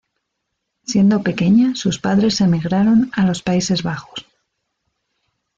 Siendo 0.83 1.21
pequeña 1.21 1.75
sus 1.75 1.99
padres 1.99 2.41
emigraron 2.41 3.11
a 3.13 3.23
los 3.23 3.43
Países 3.43 3.83
Bajos. 3.83 4.25